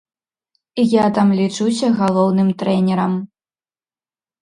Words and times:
Я 0.93 1.03
там 1.19 1.35
лічуся 1.41 1.91
галоўным 2.01 2.53
трэнерам. 2.65 3.13